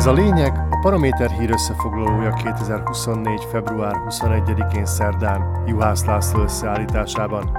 Ez 0.00 0.06
a 0.06 0.12
lényeg 0.12 0.66
a 0.70 0.78
Paraméter 0.80 1.30
hír 1.30 1.50
összefoglalója 1.50 2.32
2024. 2.32 3.44
február 3.50 3.94
21-én 4.08 4.86
szerdán 4.86 5.64
Juhász 5.66 6.04
László 6.04 6.42
összeállításában. 6.42 7.58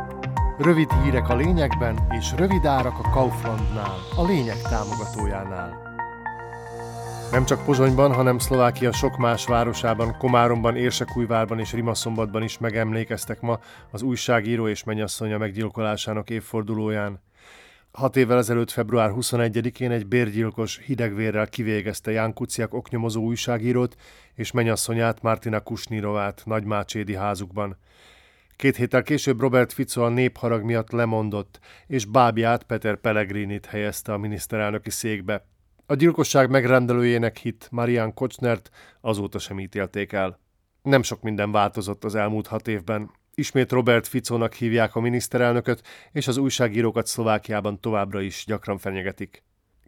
Rövid 0.57 0.91
hírek 0.91 1.29
a 1.29 1.35
lényegben 1.35 2.07
és 2.09 2.33
rövid 2.37 2.65
árak 2.65 2.99
a 3.03 3.09
Kauflandnál, 3.09 3.97
a 4.15 4.23
lényeg 4.23 4.61
támogatójánál. 4.61 5.81
Nem 7.31 7.45
csak 7.45 7.65
Pozsonyban, 7.65 8.13
hanem 8.13 8.39
Szlovákia 8.39 8.91
sok 8.91 9.17
más 9.17 9.45
városában, 9.45 10.17
Komáromban, 10.17 10.75
Érsekújvárban 10.75 11.59
és 11.59 11.73
Rimaszombatban 11.73 12.43
is 12.43 12.57
megemlékeztek 12.57 13.41
ma 13.41 13.59
az 13.91 14.01
újságíró 14.01 14.67
és 14.67 14.83
mennyasszonya 14.83 15.37
meggyilkolásának 15.37 16.29
évfordulóján. 16.29 17.19
Hat 17.91 18.15
évvel 18.15 18.37
ezelőtt 18.37 18.71
február 18.71 19.11
21-én 19.15 19.91
egy 19.91 20.07
bérgyilkos 20.07 20.77
hidegvérrel 20.77 21.47
kivégezte 21.47 22.11
Ján 22.11 22.33
Kuciak 22.33 22.73
oknyomozó 22.73 23.21
újságírót 23.21 23.95
és 24.33 24.51
mennyasszonyát 24.51 25.21
Martina 25.21 25.59
Kusnirovát 25.59 26.41
nagymácsédi 26.45 27.15
házukban. 27.15 27.77
Két 28.55 28.75
héttel 28.75 29.03
később 29.03 29.39
Robert 29.39 29.73
Fico 29.73 30.03
a 30.03 30.09
népharag 30.09 30.63
miatt 30.63 30.91
lemondott, 30.91 31.59
és 31.87 32.05
bábját 32.05 32.63
Peter 32.63 32.95
Pellegrinit 32.95 33.65
helyezte 33.65 34.13
a 34.13 34.17
miniszterelnöki 34.17 34.89
székbe. 34.89 35.45
A 35.85 35.95
gyilkosság 35.95 36.49
megrendelőjének 36.49 37.37
hit 37.37 37.67
Marian 37.71 38.13
Kocznert 38.13 38.69
azóta 39.01 39.39
sem 39.39 39.59
ítélték 39.59 40.11
el. 40.11 40.39
Nem 40.81 41.03
sok 41.03 41.21
minden 41.21 41.51
változott 41.51 42.03
az 42.03 42.15
elmúlt 42.15 42.47
hat 42.47 42.67
évben. 42.67 43.11
Ismét 43.35 43.71
Robert 43.71 44.07
Ficónak 44.07 44.53
hívják 44.53 44.95
a 44.95 44.99
miniszterelnököt, 44.99 45.87
és 46.11 46.27
az 46.27 46.37
újságírókat 46.37 47.07
Szlovákiában 47.07 47.79
továbbra 47.79 48.21
is 48.21 48.43
gyakran 48.47 48.77
fenyegetik. 48.77 49.43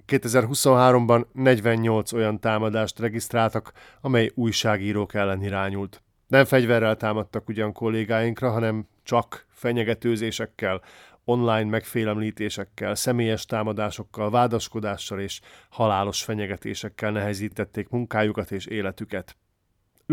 2023-ban 0.07 1.25
48 1.33 2.13
olyan 2.13 2.39
támadást 2.39 2.99
regisztráltak, 2.99 3.71
amely 4.01 4.31
újságírók 4.35 5.13
ellen 5.13 5.43
irányult. 5.43 6.03
Nem 6.27 6.45
fegyverrel 6.45 6.95
támadtak 6.95 7.47
ugyan 7.49 7.73
kollégáinkra, 7.73 8.49
hanem 8.51 8.87
csak 9.03 9.45
fenyegetőzésekkel, 9.49 10.81
online 11.25 11.63
megfélemlítésekkel, 11.63 12.95
személyes 12.95 13.45
támadásokkal, 13.45 14.29
vádaskodással 14.29 15.19
és 15.19 15.39
halálos 15.69 16.23
fenyegetésekkel 16.23 17.11
nehezítették 17.11 17.89
munkájukat 17.89 18.51
és 18.51 18.65
életüket. 18.65 19.37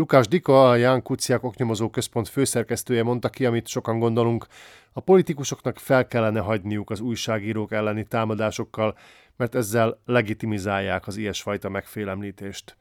Lukács 0.01 0.27
Dika, 0.27 0.69
a 0.69 0.75
Ján 0.75 1.01
Kuciák 1.01 1.43
oknyomozó 1.43 1.89
központ 1.89 2.27
főszerkesztője 2.27 3.03
mondta 3.03 3.29
ki, 3.29 3.45
amit 3.45 3.67
sokan 3.67 3.99
gondolunk, 3.99 4.45
a 4.93 4.99
politikusoknak 4.99 5.77
fel 5.77 6.07
kellene 6.07 6.39
hagyniuk 6.39 6.89
az 6.89 6.99
újságírók 6.99 7.71
elleni 7.71 8.03
támadásokkal, 8.03 8.97
mert 9.37 9.55
ezzel 9.55 9.99
legitimizálják 10.05 11.07
az 11.07 11.17
ilyesfajta 11.17 11.69
megfélemlítést. 11.69 12.77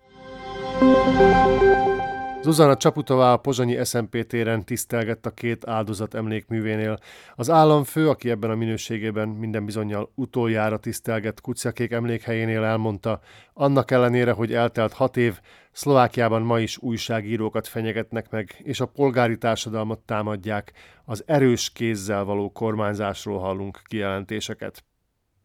Zuzana 2.43 2.77
Csaputová 2.77 3.33
a 3.33 3.37
pozsonyi 3.37 3.85
SMP 3.85 4.27
téren 4.27 4.65
tisztelgett 4.65 5.27
a 5.27 5.31
két 5.31 5.67
áldozat 5.67 6.15
emlékművénél. 6.15 6.99
Az 7.35 7.51
államfő, 7.51 8.09
aki 8.09 8.31
ebben 8.31 8.51
a 8.51 8.55
minőségében 8.55 9.29
minden 9.29 9.65
bizonyal 9.65 10.13
utoljára 10.15 10.79
tisztelgett 10.79 11.41
Kuciakék 11.41 11.93
emlékhelyénél 11.93 12.63
elmondta, 12.63 13.21
annak 13.53 13.91
ellenére, 13.91 14.33
hogy 14.33 14.53
eltelt 14.55 14.93
hat 14.93 15.17
év, 15.17 15.41
Szlovákiában 15.73 16.43
ma 16.43 16.61
is 16.61 16.79
újságírókat 16.79 17.69
fenyegetnek 17.69 18.31
meg, 18.31 18.61
és 18.63 18.81
a 18.81 18.87
polgári 18.87 19.39
társadalmat 19.39 19.99
támadják, 19.99 20.73
az 21.05 21.23
erős 21.27 21.71
kézzel 21.71 22.25
való 22.25 22.53
kormányzásról 22.53 23.39
hallunk 23.39 23.81
kijelentéseket 23.85 24.85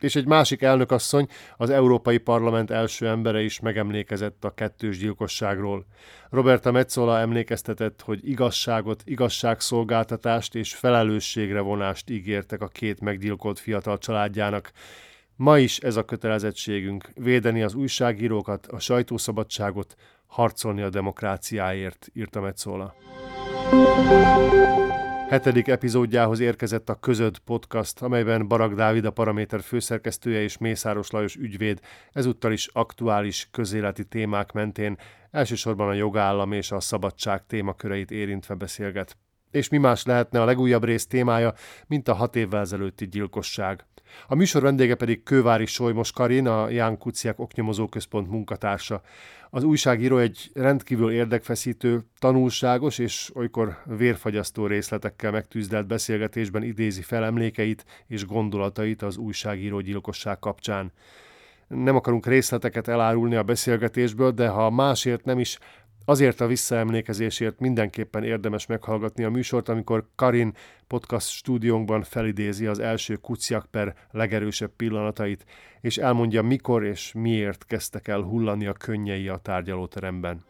és 0.06 0.16
egy 0.16 0.28
másik 0.28 0.62
elnökasszony, 0.62 1.28
az 1.58 1.70
Európai 1.70 2.18
Parlament 2.18 2.72
első 2.72 3.08
embere 3.08 3.42
is 3.42 3.60
megemlékezett 3.60 4.44
a 4.44 4.54
kettős 4.54 4.98
gyilkosságról. 4.98 5.86
Roberta 6.30 6.72
Metzola 6.72 7.20
emlékeztetett, 7.20 8.02
hogy 8.02 8.30
igazságot, 8.30 9.04
igazságszolgáltatást 9.06 10.56
és 10.56 10.76
felelősségre 10.76 11.60
vonást 11.60 12.10
ígértek 12.10 12.62
a 12.62 12.68
két 12.68 13.00
meggyilkolt 13.00 13.60
fiatal 13.60 13.98
családjának. 13.98 14.72
Ma 15.36 15.58
is 15.60 15.78
ez 15.78 15.96
a 15.96 16.06
kötelezettségünk, 16.06 17.10
védeni 17.16 17.64
az 17.64 17.74
újságírókat, 17.74 18.68
a 18.68 18.80
sajtószabadságot, 18.80 19.96
harcolni 20.28 20.82
a 20.82 20.90
demokráciáért, 20.90 22.08
írta 22.14 22.42
Metzola. 22.42 22.96
Hetedik 25.30 25.68
epizódjához 25.68 26.40
érkezett 26.40 26.90
a 26.90 27.00
Közöd 27.00 27.38
podcast, 27.38 28.02
amelyben 28.02 28.48
Barak 28.48 28.74
Dávid 28.74 29.06
a 29.06 29.12
Paraméter 29.12 29.62
főszerkesztője 29.62 30.42
és 30.42 30.58
Mészáros 30.58 31.10
Lajos 31.10 31.36
ügyvéd 31.36 31.80
ezúttal 32.12 32.52
is 32.52 32.68
aktuális 32.68 33.48
közéleti 33.52 34.06
témák 34.06 34.52
mentén 34.52 34.98
elsősorban 35.32 35.88
a 35.88 35.94
jogállam 35.94 36.52
és 36.52 36.72
a 36.72 36.80
szabadság 36.80 37.46
témaköreit 37.46 38.12
érintve 38.12 38.54
beszélget. 38.54 39.18
És 39.56 39.70
mi 39.70 39.78
más 39.78 40.06
lehetne 40.06 40.42
a 40.42 40.46
legújabb 40.46 40.84
rész 40.84 41.08
témája, 41.08 41.54
mint 41.88 42.08
a 42.08 42.14
hat 42.14 42.36
évvel 42.36 42.60
ezelőtti 42.60 43.08
gyilkosság. 43.08 43.86
A 44.28 44.36
műsor 44.36 44.62
vendége 44.62 44.96
pedig 44.96 45.24
Kővári 45.24 45.66
Solymos 45.66 46.12
Karin, 46.12 46.48
a 46.48 46.70
Ján 46.70 46.98
Kuciák 46.98 47.40
oknyomozó 47.40 47.88
központ 47.88 48.30
munkatársa. 48.30 49.02
Az 49.50 49.64
újságíró 49.64 50.18
egy 50.18 50.52
rendkívül 50.54 51.12
érdekfeszítő, 51.12 52.06
tanulságos 52.20 52.98
és 52.98 53.32
olykor 53.36 53.78
vérfagyasztó 53.86 54.68
részletekkel 54.68 55.32
megtűzdelt 55.32 55.88
beszélgetésben 55.88 56.64
idézi 56.64 57.02
fel 57.02 57.26
emlékeit 57.26 57.86
és 58.08 58.26
gondolatait 58.26 59.02
az 59.02 59.18
újságíró 59.18 59.80
gyilkosság 59.80 60.40
kapcsán. 60.40 60.92
Nem 61.68 61.96
akarunk 61.96 62.26
részleteket 62.26 62.88
elárulni 62.88 63.36
a 63.36 63.44
beszélgetésből, 63.44 64.32
de 64.32 64.48
ha 64.48 64.70
másért 64.70 65.26
nem 65.26 65.40
is, 65.40 65.60
Azért 66.06 66.42
a 66.42 66.48
visszaemlékezésért 66.48 67.60
mindenképpen 67.60 68.24
érdemes 68.24 68.66
meghallgatni 68.66 69.24
a 69.24 69.30
műsort, 69.30 69.70
amikor 69.70 70.08
Karin 70.16 70.54
podcast 70.88 71.30
stúdiónkban 71.30 72.04
felidézi 72.04 72.66
az 72.66 72.80
első 72.80 73.16
kuciak 73.16 73.66
per 73.72 73.96
legerősebb 74.12 74.72
pillanatait, 74.76 75.46
és 75.82 75.98
elmondja 75.98 76.42
mikor 76.42 76.84
és 76.84 77.12
miért 77.14 77.66
kezdtek 77.66 78.08
el 78.08 78.22
hullani 78.22 78.66
a 78.66 78.74
könnyei 78.74 79.28
a 79.28 79.38
tárgyalóteremben. 79.38 80.44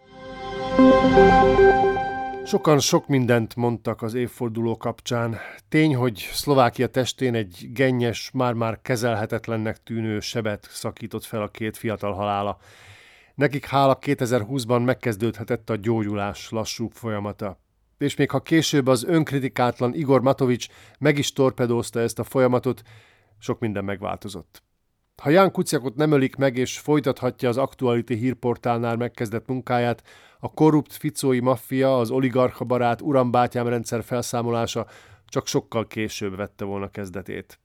Sokan 2.46 2.80
sok 2.80 3.08
mindent 3.08 3.56
mondtak 3.56 4.02
az 4.02 4.14
évforduló 4.14 4.78
kapcsán. 4.78 5.38
Tény, 5.70 5.96
hogy 5.96 6.30
Szlovákia 6.32 6.88
testén 6.88 7.36
egy 7.36 7.70
gennyes, 7.74 8.32
már-már 8.34 8.80
kezelhetetlennek 8.82 9.84
tűnő 9.84 10.20
sebet 10.20 10.68
szakított 10.72 11.24
fel 11.24 11.42
a 11.42 11.48
két 11.48 11.78
fiatal 11.78 12.14
halála. 12.14 12.58
Nekik 13.36 13.66
hála 13.66 13.98
2020-ban 14.02 14.86
megkezdődhetett 14.86 15.70
a 15.70 15.76
gyógyulás 15.76 16.50
lassú 16.50 16.90
folyamata. 16.94 17.60
És 17.98 18.16
még 18.16 18.32
ha 18.32 18.42
később 18.42 18.88
az 18.88 19.04
önkritikátlan 19.04 19.94
Igor 19.94 20.22
Matovics 20.22 20.68
meg 21.00 21.18
is 21.18 21.34
torpedózta 21.34 22.00
ezt 22.00 22.20
a 22.20 22.24
folyamatot, 22.24 22.82
sok 23.40 23.60
minden 23.60 23.86
megváltozott. 23.86 24.64
Ha 25.22 25.30
Ján 25.30 25.52
Kuciakot 25.52 25.96
nem 25.96 26.12
ölik 26.12 26.36
meg 26.36 26.58
és 26.58 26.80
folytathatja 26.80 27.50
az 27.50 27.58
Actuality 27.58 28.14
hírportálnál 28.14 28.96
megkezdett 28.96 29.48
munkáját, 29.48 30.04
a 30.40 30.54
korrupt 30.54 30.94
ficói 30.94 31.40
maffia, 31.40 31.98
az 31.98 32.10
oligarcha 32.10 32.66
barát 32.66 33.02
urambátyám 33.02 33.68
rendszer 33.68 34.04
felszámolása 34.04 34.88
csak 35.26 35.48
sokkal 35.48 35.88
később 35.88 36.36
vette 36.36 36.66
volna 36.66 36.90
kezdetét. 36.90 37.60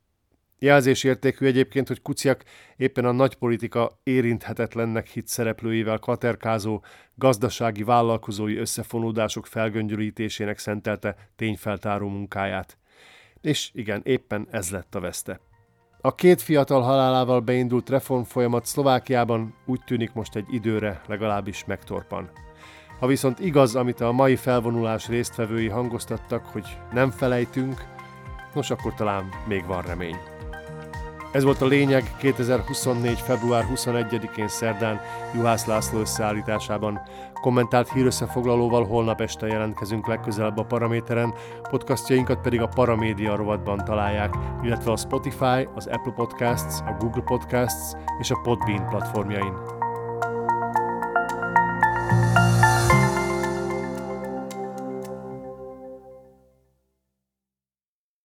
Jelzésértékű 0.62 1.46
egyébként, 1.46 1.88
hogy 1.88 2.02
Kuciak 2.02 2.42
éppen 2.76 3.04
a 3.04 3.12
nagypolitika 3.12 3.98
érinthetetlennek 4.02 5.06
hit 5.06 5.28
szereplőivel 5.28 5.98
katerkázó, 5.98 6.82
gazdasági 7.14 7.82
vállalkozói 7.82 8.56
összefonódások 8.56 9.46
felgöngyölítésének 9.46 10.58
szentelte 10.58 11.16
tényfeltáró 11.36 12.08
munkáját. 12.08 12.78
És 13.40 13.70
igen, 13.74 14.00
éppen 14.04 14.48
ez 14.50 14.70
lett 14.70 14.94
a 14.94 15.00
veszte. 15.00 15.40
A 16.00 16.14
két 16.14 16.42
fiatal 16.42 16.82
halálával 16.82 17.40
beindult 17.40 17.88
reformfolyamat 17.88 18.66
Szlovákiában 18.66 19.54
úgy 19.66 19.80
tűnik 19.84 20.12
most 20.12 20.36
egy 20.36 20.46
időre 20.50 21.02
legalábbis 21.06 21.64
megtorpan. 21.64 22.30
Ha 22.98 23.06
viszont 23.06 23.38
igaz, 23.38 23.76
amit 23.76 24.00
a 24.00 24.12
mai 24.12 24.36
felvonulás 24.36 25.08
résztvevői 25.08 25.68
hangoztattak, 25.68 26.44
hogy 26.44 26.66
nem 26.92 27.10
felejtünk, 27.10 27.84
nos 28.54 28.70
akkor 28.70 28.94
talán 28.94 29.28
még 29.48 29.66
van 29.66 29.82
remény. 29.82 30.29
Ez 31.32 31.44
volt 31.44 31.60
a 31.60 31.66
lényeg 31.66 32.14
2024. 32.18 33.20
február 33.20 33.66
21-én 33.74 34.48
szerdán 34.48 35.00
Juhász 35.34 35.66
László 35.66 36.00
összeállításában. 36.00 37.00
Kommentált 37.40 37.92
hírösszefoglalóval 37.92 38.86
holnap 38.86 39.20
este 39.20 39.46
jelentkezünk 39.46 40.06
legközelebb 40.06 40.58
a 40.58 40.64
Paraméteren, 40.64 41.34
podcastjainkat 41.70 42.40
pedig 42.40 42.60
a 42.60 42.66
Paramédia 42.66 43.36
rovatban 43.36 43.84
találják, 43.84 44.34
illetve 44.62 44.92
a 44.92 44.96
Spotify, 44.96 45.68
az 45.74 45.86
Apple 45.86 46.12
Podcasts, 46.12 46.80
a 46.80 46.96
Google 46.98 47.22
Podcasts 47.22 47.92
és 48.18 48.30
a 48.30 48.40
Podbean 48.42 48.88
platformjain. 48.88 49.79